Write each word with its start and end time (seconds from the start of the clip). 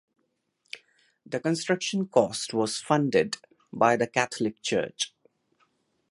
The 1.27 1.39
construction 1.39 2.07
cost 2.07 2.55
was 2.55 2.79
funded 2.79 3.37
by 3.71 3.97
the 3.97 4.07
Catholic 4.07 4.59
Church. 4.63 5.13